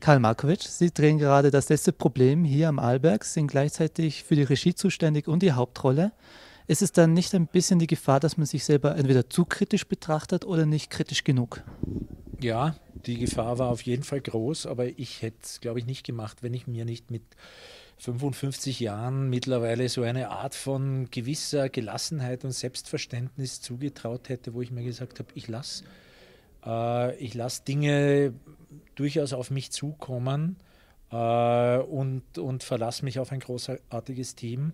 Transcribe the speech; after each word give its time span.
Karl 0.00 0.20
Markovic, 0.20 0.62
Sie 0.62 0.90
drehen 0.90 1.18
gerade 1.18 1.50
das 1.50 1.68
letzte 1.68 1.92
Problem 1.92 2.44
hier 2.44 2.68
am 2.68 2.78
Arlberg, 2.78 3.24
sind 3.24 3.48
gleichzeitig 3.48 4.24
für 4.24 4.36
die 4.36 4.42
Regie 4.42 4.74
zuständig 4.74 5.28
und 5.28 5.42
die 5.42 5.52
Hauptrolle. 5.52 6.12
Ist 6.66 6.82
es 6.82 6.92
dann 6.92 7.14
nicht 7.14 7.34
ein 7.34 7.46
bisschen 7.46 7.78
die 7.78 7.86
Gefahr, 7.86 8.20
dass 8.20 8.36
man 8.36 8.46
sich 8.46 8.64
selber 8.64 8.96
entweder 8.96 9.30
zu 9.30 9.44
kritisch 9.44 9.86
betrachtet 9.86 10.44
oder 10.44 10.66
nicht 10.66 10.90
kritisch 10.90 11.24
genug? 11.24 11.62
Ja, 12.40 12.76
die 13.06 13.18
Gefahr 13.18 13.58
war 13.58 13.68
auf 13.68 13.82
jeden 13.82 14.02
Fall 14.02 14.20
groß, 14.20 14.66
aber 14.66 14.86
ich 14.98 15.22
hätte 15.22 15.38
es, 15.42 15.60
glaube 15.60 15.78
ich, 15.78 15.86
nicht 15.86 16.04
gemacht, 16.04 16.42
wenn 16.42 16.54
ich 16.54 16.66
mir 16.66 16.84
nicht 16.84 17.10
mit 17.10 17.22
55 17.98 18.80
Jahren 18.80 19.28
mittlerweile 19.30 19.88
so 19.88 20.02
eine 20.02 20.30
Art 20.30 20.54
von 20.54 21.08
gewisser 21.10 21.68
Gelassenheit 21.68 22.44
und 22.44 22.52
Selbstverständnis 22.52 23.60
zugetraut 23.60 24.28
hätte, 24.28 24.54
wo 24.54 24.60
ich 24.60 24.70
mir 24.70 24.84
gesagt 24.84 25.18
habe, 25.18 25.28
ich 25.34 25.48
lasse 25.48 25.84
äh, 26.64 27.16
ich 27.16 27.34
lass 27.34 27.64
Dinge 27.64 28.34
durchaus 28.98 29.32
auf 29.32 29.50
mich 29.50 29.70
zukommen 29.70 30.56
äh, 31.10 31.78
und, 31.78 32.38
und 32.38 32.64
verlasse 32.64 33.04
mich 33.04 33.18
auf 33.18 33.32
ein 33.32 33.40
großartiges 33.40 34.34
Team, 34.34 34.72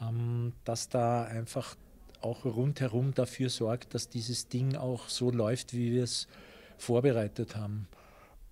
ähm, 0.00 0.52
das 0.64 0.88
da 0.88 1.24
einfach 1.24 1.76
auch 2.20 2.44
rundherum 2.44 3.14
dafür 3.14 3.50
sorgt, 3.50 3.94
dass 3.94 4.08
dieses 4.08 4.48
Ding 4.48 4.76
auch 4.76 5.08
so 5.08 5.30
läuft, 5.30 5.74
wie 5.74 5.92
wir 5.92 6.04
es 6.04 6.28
vorbereitet 6.78 7.56
haben. 7.56 7.88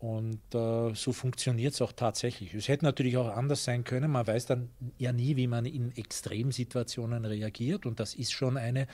Und 0.00 0.40
äh, 0.54 0.94
so 0.94 1.12
funktioniert 1.12 1.74
es 1.74 1.82
auch 1.82 1.92
tatsächlich. 1.92 2.54
Es 2.54 2.68
hätte 2.68 2.86
natürlich 2.86 3.18
auch 3.18 3.36
anders 3.36 3.64
sein 3.64 3.84
können. 3.84 4.10
Man 4.10 4.26
weiß 4.26 4.46
dann 4.46 4.70
ja 4.96 5.12
nie, 5.12 5.36
wie 5.36 5.46
man 5.46 5.66
in 5.66 5.94
Extremsituationen 5.94 7.26
reagiert. 7.26 7.84
Und 7.84 8.00
das 8.00 8.14
ist 8.14 8.32
schon 8.32 8.56
eine. 8.56 8.86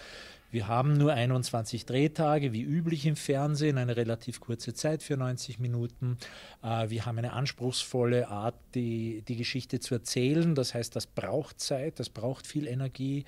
Wir 0.51 0.67
haben 0.67 0.95
nur 0.95 1.13
21 1.13 1.87
Drehtage, 1.87 2.53
wie 2.53 2.63
üblich 2.63 3.07
im 3.07 3.15
Fernsehen, 3.15 3.79
eine 3.79 3.97
relativ 3.97 4.41
kurze 4.41 4.75
Zeit 4.75 5.05
für 5.05 5.17
90 5.17 5.61
Minuten. 5.61 6.19
Äh, 6.65 6.91
wir 6.91 7.07
haben 7.07 7.19
eine 7.19 7.35
anspruchsvolle 7.35 8.27
Art, 8.27 8.57
die, 8.75 9.23
die 9.29 9.37
Geschichte 9.37 9.79
zu 9.79 9.95
erzählen. 9.95 10.57
Das 10.57 10.75
heißt, 10.75 10.97
das 10.97 11.07
braucht 11.07 11.61
Zeit, 11.61 12.01
das 12.01 12.09
braucht 12.09 12.49
viel 12.49 12.67
Energie. 12.67 13.25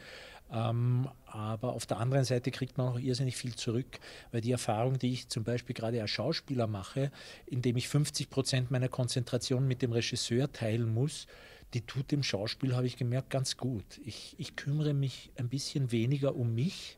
Ähm, 0.51 1.09
aber 1.27 1.75
auf 1.75 1.85
der 1.85 1.99
anderen 1.99 2.25
Seite 2.25 2.51
kriegt 2.51 2.79
man 2.79 2.89
auch 2.89 2.99
irrsinnig 2.99 3.37
viel 3.37 3.55
zurück, 3.55 3.99
weil 4.33 4.41
die 4.41 4.53
Erfahrung, 4.53 4.99
die 4.99 5.13
ich 5.13 5.29
zum 5.29 5.45
Beispiel 5.45 5.75
gerade 5.75 6.01
als 6.01 6.11
Schauspieler 6.11 6.67
mache, 6.67 7.11
indem 7.47 7.77
ich 7.77 7.89
50 7.89 8.31
Prozent 8.31 8.71
meiner 8.71 8.89
Konzentration 8.89 9.67
mit 9.67 9.83
dem 9.83 9.93
Regisseur 9.93 10.51
teilen 10.51 10.93
muss, 10.93 11.27
die 11.75 11.83
tut 11.83 12.11
dem 12.11 12.23
Schauspiel, 12.23 12.75
habe 12.75 12.87
ich 12.87 12.97
gemerkt, 12.97 13.29
ganz 13.29 13.59
gut. 13.59 14.01
Ich, 14.05 14.35
ich 14.39 14.57
kümmere 14.57 14.95
mich 14.95 15.31
ein 15.37 15.51
bisschen 15.51 15.93
weniger 15.93 16.35
um 16.35 16.55
mich 16.55 16.97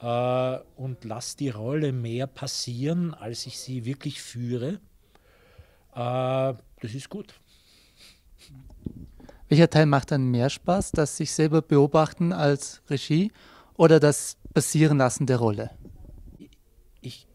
äh, 0.00 0.58
und 0.76 1.04
lasse 1.04 1.36
die 1.36 1.50
Rolle 1.50 1.92
mehr 1.92 2.26
passieren, 2.26 3.14
als 3.14 3.46
ich 3.46 3.58
sie 3.58 3.84
wirklich 3.84 4.20
führe. 4.20 4.80
Äh, 5.94 6.54
das 6.80 6.94
ist 6.94 7.08
gut. 7.08 7.34
Welcher 9.52 9.68
Teil 9.68 9.84
macht 9.84 10.12
dann 10.12 10.30
mehr 10.30 10.48
Spaß, 10.48 10.92
das 10.92 11.18
sich 11.18 11.30
selber 11.30 11.60
beobachten 11.60 12.32
als 12.32 12.80
Regie 12.88 13.30
oder 13.74 14.00
das 14.00 14.38
Passieren 14.54 14.96
lassen 14.96 15.26
der 15.26 15.36
Rolle? 15.36 15.68
Ich 17.02 17.26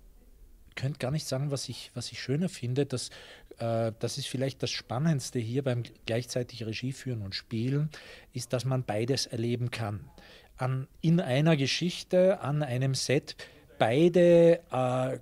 könnte 0.74 0.98
gar 0.98 1.12
nicht 1.12 1.28
sagen, 1.28 1.52
was 1.52 1.70
ich, 1.70 1.92
was 1.94 2.12
ich 2.12 2.20
schöner 2.20 2.50
finde. 2.50 2.88
Das, 2.88 3.12
äh, 3.60 3.92
das 4.00 4.18
ist 4.18 4.26
vielleicht 4.26 4.64
das 4.64 4.72
Spannendste 4.72 5.38
hier 5.38 5.64
beim 5.64 5.84
gleichzeitig 6.08 6.66
Regie 6.66 6.92
führen 6.92 7.22
und 7.22 7.36
Spielen, 7.36 7.92
ist, 8.34 8.52
dass 8.52 8.66
man 8.66 8.84
beides 8.84 9.28
erleben 9.28 9.70
kann. 9.70 10.10
An, 10.58 10.88
in 11.02 11.20
einer 11.20 11.56
Geschichte, 11.56 12.40
an 12.40 12.64
einem 12.64 12.96
Set, 12.96 13.36
beide 13.78 14.60
äh, 14.72 15.20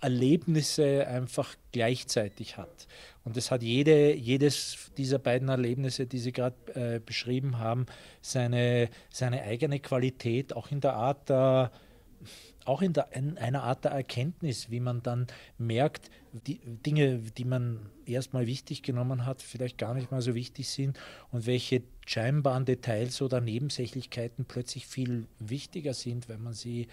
Erlebnisse 0.00 1.06
einfach 1.06 1.54
gleichzeitig 1.72 2.56
hat. 2.56 2.86
Und 3.24 3.36
es 3.36 3.50
hat 3.50 3.62
jede, 3.62 4.14
jedes 4.14 4.90
dieser 4.96 5.18
beiden 5.18 5.48
Erlebnisse, 5.48 6.06
die 6.06 6.18
Sie 6.18 6.32
gerade 6.32 6.56
äh, 6.74 7.00
beschrieben 7.00 7.58
haben, 7.58 7.86
seine, 8.22 8.88
seine 9.10 9.42
eigene 9.42 9.80
Qualität, 9.80 10.54
auch 10.56 10.70
in 10.70 10.80
der 10.80 10.94
Art 10.94 11.28
der, 11.28 11.70
auch 12.64 12.82
in, 12.82 12.92
der, 12.92 13.14
in 13.14 13.36
einer 13.38 13.62
Art 13.62 13.84
der 13.84 13.92
Erkenntnis, 13.92 14.70
wie 14.70 14.80
man 14.80 15.02
dann 15.02 15.26
merkt, 15.58 16.10
die 16.32 16.60
Dinge, 16.64 17.18
die 17.18 17.44
man 17.44 17.90
erstmal 18.06 18.46
wichtig 18.46 18.82
genommen 18.82 19.26
hat, 19.26 19.42
vielleicht 19.42 19.78
gar 19.78 19.94
nicht 19.94 20.10
mal 20.10 20.22
so 20.22 20.34
wichtig 20.34 20.68
sind 20.68 20.98
und 21.32 21.46
welche 21.46 21.82
scheinbaren 22.06 22.64
Details 22.64 23.20
oder 23.22 23.40
Nebensächlichkeiten 23.40 24.44
plötzlich 24.44 24.86
viel 24.86 25.26
wichtiger 25.38 25.94
sind, 25.94 26.28
wenn 26.28 26.42
man 26.42 26.52
sie 26.52 26.88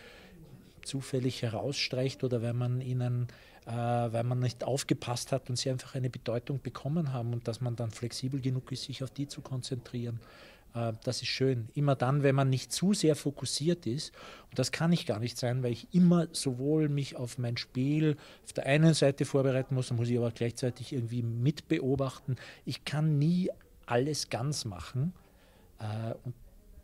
zufällig 0.87 1.41
herausstreicht 1.41 2.23
oder 2.23 2.41
wenn 2.41 2.57
man 2.57 2.81
ihnen, 2.81 3.27
äh, 3.65 3.71
weil 3.71 4.23
man 4.23 4.39
nicht 4.39 4.63
aufgepasst 4.63 5.31
hat 5.31 5.49
und 5.49 5.57
sie 5.57 5.69
einfach 5.69 5.95
eine 5.95 6.09
Bedeutung 6.09 6.61
bekommen 6.61 7.13
haben 7.13 7.33
und 7.33 7.47
dass 7.47 7.61
man 7.61 7.75
dann 7.75 7.91
flexibel 7.91 8.41
genug 8.41 8.71
ist, 8.71 8.83
sich 8.83 9.03
auf 9.03 9.11
die 9.11 9.27
zu 9.27 9.41
konzentrieren. 9.41 10.19
Äh, 10.73 10.93
das 11.03 11.21
ist 11.21 11.27
schön. 11.27 11.69
Immer 11.73 11.95
dann, 11.95 12.23
wenn 12.23 12.35
man 12.35 12.49
nicht 12.49 12.71
zu 12.71 12.93
sehr 12.93 13.15
fokussiert 13.15 13.85
ist, 13.85 14.13
und 14.49 14.59
das 14.59 14.71
kann 14.71 14.91
ich 14.91 15.05
gar 15.05 15.19
nicht 15.19 15.37
sein, 15.37 15.63
weil 15.63 15.71
ich 15.71 15.93
immer 15.93 16.27
sowohl 16.31 16.89
mich 16.89 17.15
auf 17.15 17.37
mein 17.37 17.57
Spiel 17.57 18.17
auf 18.43 18.53
der 18.53 18.65
einen 18.65 18.93
Seite 18.93 19.25
vorbereiten 19.25 19.75
muss, 19.75 19.89
dann 19.89 19.97
muss 19.97 20.09
ich 20.09 20.17
aber 20.17 20.31
gleichzeitig 20.31 20.93
irgendwie 20.93 21.23
mitbeobachten. 21.23 22.35
Ich 22.65 22.85
kann 22.85 23.17
nie 23.17 23.49
alles 23.85 24.29
ganz 24.29 24.65
machen. 24.65 25.13
Äh, 25.79 26.13
und 26.23 26.33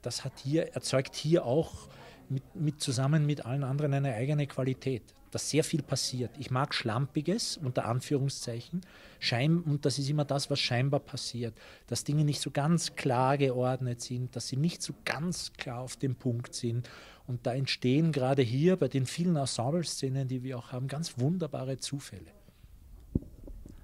das 0.02 0.25
hat 0.25 0.34
hier, 0.44 0.74
erzeugt 0.74 1.16
hier 1.16 1.46
auch 1.46 1.88
mit, 2.29 2.44
mit, 2.56 2.81
zusammen 2.81 3.25
mit 3.25 3.45
allen 3.45 3.63
anderen 3.63 3.94
eine 3.94 4.13
eigene 4.13 4.47
Qualität, 4.47 5.03
dass 5.31 5.50
sehr 5.50 5.63
viel 5.63 5.81
passiert. 5.81 6.31
Ich 6.38 6.51
mag 6.51 6.73
Schlampiges, 6.73 7.57
unter 7.57 7.85
Anführungszeichen, 7.85 8.81
Schein, 9.19 9.59
und 9.59 9.85
das 9.85 10.00
ist 10.00 10.09
immer 10.09 10.25
das, 10.25 10.50
was 10.50 10.59
scheinbar 10.59 11.00
passiert, 11.00 11.53
dass 11.88 12.03
Dinge 12.03 12.23
nicht 12.23 12.41
so 12.41 12.51
ganz 12.51 12.95
klar 12.95 13.38
geordnet 13.38 14.01
sind, 14.01 14.35
dass 14.35 14.47
sie 14.47 14.57
nicht 14.57 14.81
so 14.81 14.94
ganz 15.06 15.53
klar 15.53 15.79
auf 15.79 15.95
dem 15.95 16.16
Punkt 16.16 16.53
sind. 16.53 16.89
Und 17.25 17.45
da 17.45 17.53
entstehen 17.53 18.11
gerade 18.11 18.41
hier 18.41 18.75
bei 18.75 18.90
den 18.90 19.05
vielen 19.05 19.38
Ensemble-Szenen, 19.38 20.28
die 20.28 20.44
wir 20.44 20.57
auch 20.57 20.72
haben, 20.72 20.88
ganz 20.88 21.17
wunderbare 21.17 21.78
Zufälle. 21.78 22.31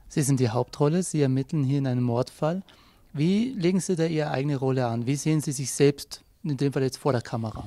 Sie 0.09 0.23
sind 0.23 0.39
die 0.39 0.49
Hauptrolle, 0.49 1.03
Sie 1.03 1.21
ermitteln 1.21 1.63
hier 1.63 1.77
in 1.77 1.87
einem 1.87 2.03
Mordfall. 2.03 2.63
Wie 3.13 3.53
legen 3.53 3.79
Sie 3.79 3.95
da 3.95 4.05
Ihre 4.05 4.31
eigene 4.31 4.57
Rolle 4.57 4.87
an? 4.87 5.05
Wie 5.05 5.15
sehen 5.15 5.39
Sie 5.39 5.51
sich 5.51 5.71
selbst, 5.71 6.23
in 6.43 6.57
dem 6.57 6.73
Fall 6.73 6.83
jetzt 6.83 6.97
vor 6.97 7.11
der 7.11 7.21
Kamera? 7.21 7.63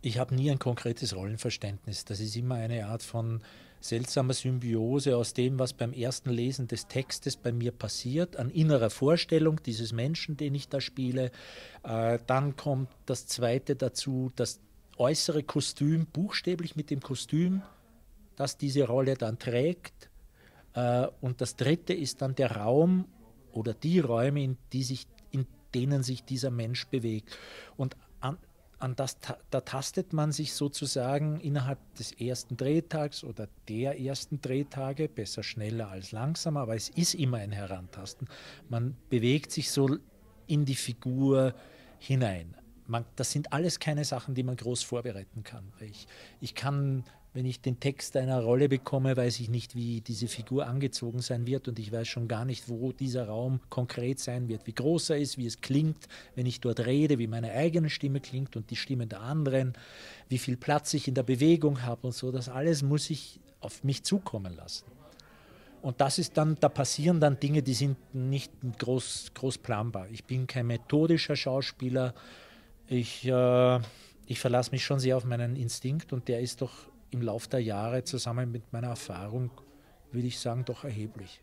Ich 0.00 0.18
habe 0.18 0.34
nie 0.34 0.50
ein 0.50 0.58
konkretes 0.58 1.14
Rollenverständnis. 1.14 2.04
Das 2.04 2.20
ist 2.20 2.36
immer 2.36 2.56
eine 2.56 2.86
Art 2.86 3.02
von 3.02 3.42
seltsamer 3.80 4.34
Symbiose 4.34 5.16
aus 5.16 5.34
dem, 5.34 5.58
was 5.58 5.72
beim 5.72 5.92
ersten 5.92 6.30
Lesen 6.30 6.66
des 6.66 6.88
Textes 6.88 7.36
bei 7.36 7.52
mir 7.52 7.72
passiert, 7.72 8.36
an 8.36 8.50
innerer 8.50 8.90
Vorstellung 8.90 9.62
dieses 9.62 9.92
Menschen, 9.92 10.36
den 10.36 10.54
ich 10.54 10.68
da 10.68 10.80
spiele. 10.80 11.30
Äh, 11.84 12.18
dann 12.26 12.56
kommt 12.56 12.88
das 13.06 13.26
Zweite 13.26 13.76
dazu, 13.76 14.30
das 14.36 14.60
äußere 14.96 15.42
Kostüm, 15.42 16.06
buchstäblich 16.06 16.74
mit 16.74 16.90
dem 16.90 17.00
Kostüm, 17.00 17.62
das 18.36 18.56
diese 18.56 18.84
Rolle 18.84 19.14
dann 19.14 19.38
trägt. 19.38 20.10
Äh, 20.74 21.06
und 21.20 21.40
das 21.40 21.56
Dritte 21.56 21.94
ist 21.94 22.22
dann 22.22 22.34
der 22.34 22.56
Raum 22.56 23.06
oder 23.52 23.74
die 23.74 24.00
Räume, 24.00 24.42
in, 24.42 24.56
die 24.72 24.82
sich, 24.82 25.06
in 25.30 25.46
denen 25.74 26.02
sich 26.02 26.24
dieser 26.24 26.50
Mensch 26.50 26.86
bewegt. 26.88 27.36
Und 27.76 27.96
an, 28.20 28.38
an 28.78 28.94
das, 28.94 29.18
da 29.50 29.60
tastet 29.60 30.12
man 30.12 30.30
sich 30.32 30.52
sozusagen 30.52 31.40
innerhalb 31.40 31.78
des 31.96 32.12
ersten 32.12 32.56
Drehtags 32.56 33.24
oder 33.24 33.48
der 33.68 34.00
ersten 34.00 34.40
Drehtage, 34.40 35.08
besser 35.08 35.42
schneller 35.42 35.88
als 35.88 36.12
langsamer, 36.12 36.60
aber 36.60 36.76
es 36.76 36.88
ist 36.88 37.14
immer 37.14 37.38
ein 37.38 37.52
Herantasten. 37.52 38.28
Man 38.68 38.96
bewegt 39.10 39.50
sich 39.50 39.70
so 39.70 39.98
in 40.46 40.64
die 40.64 40.76
Figur 40.76 41.54
hinein. 41.98 42.54
Man, 42.88 43.04
das 43.16 43.30
sind 43.30 43.52
alles 43.52 43.78
keine 43.78 44.04
Sachen, 44.04 44.34
die 44.34 44.42
man 44.42 44.56
groß 44.56 44.82
vorbereiten 44.82 45.44
kann. 45.44 45.72
Ich, 45.80 46.06
ich 46.40 46.54
kann 46.54 47.04
wenn 47.34 47.46
ich 47.46 47.60
den 47.60 47.78
Text 47.78 48.16
einer 48.16 48.40
Rolle 48.40 48.68
bekomme, 48.68 49.16
weiß 49.16 49.40
ich 49.40 49.48
nicht, 49.48 49.74
wie 49.76 50.00
diese 50.00 50.28
Figur 50.28 50.66
angezogen 50.66 51.20
sein 51.20 51.46
wird 51.46 51.68
und 51.68 51.78
ich 51.78 51.92
weiß 51.92 52.08
schon 52.08 52.26
gar 52.26 52.44
nicht, 52.44 52.68
wo 52.68 52.90
dieser 52.92 53.28
Raum 53.28 53.60
konkret 53.68 54.18
sein 54.18 54.48
wird, 54.48 54.66
wie 54.66 54.72
groß 54.72 55.10
er 55.10 55.18
ist, 55.18 55.38
wie 55.38 55.46
es 55.46 55.60
klingt, 55.60 56.08
wenn 56.34 56.46
ich 56.46 56.60
dort 56.60 56.80
rede, 56.80 57.18
wie 57.18 57.26
meine 57.26 57.52
eigene 57.52 57.90
Stimme 57.90 58.20
klingt 58.20 58.56
und 58.56 58.70
die 58.70 58.76
Stimme 58.76 59.06
der 59.06 59.20
anderen, 59.20 59.74
wie 60.28 60.38
viel 60.38 60.56
Platz 60.56 60.94
ich 60.94 61.06
in 61.06 61.14
der 61.14 61.22
Bewegung 61.22 61.82
habe 61.82 62.08
und 62.08 62.12
so. 62.14 62.32
Das 62.32 62.48
alles 62.48 62.82
muss 62.82 63.10
ich 63.10 63.40
auf 63.60 63.84
mich 63.84 64.02
zukommen 64.02 64.56
lassen. 64.56 64.86
Und 65.80 66.00
das 66.00 66.18
ist 66.18 66.36
dann, 66.36 66.56
da 66.58 66.68
passieren 66.68 67.20
dann 67.20 67.38
Dinge, 67.38 67.62
die 67.62 67.74
sind 67.74 67.96
nicht 68.12 68.50
groß, 68.78 69.32
groß 69.34 69.58
planbar. 69.58 70.08
Ich 70.10 70.24
bin 70.24 70.48
kein 70.48 70.66
methodischer 70.66 71.36
Schauspieler. 71.36 72.14
Ich, 72.88 73.26
äh, 73.26 73.80
ich 74.26 74.40
verlasse 74.40 74.70
mich 74.70 74.84
schon 74.84 74.98
sehr 74.98 75.16
auf 75.16 75.24
meinen 75.24 75.56
Instinkt 75.56 76.12
und 76.12 76.26
der 76.28 76.40
ist 76.40 76.62
doch 76.62 76.72
im 77.10 77.20
Laufe 77.22 77.48
der 77.48 77.60
Jahre 77.60 78.02
zusammen 78.04 78.50
mit 78.50 78.72
meiner 78.72 78.88
Erfahrung, 78.88 79.50
würde 80.10 80.26
ich 80.26 80.38
sagen, 80.38 80.64
doch 80.64 80.84
erheblich. 80.84 81.42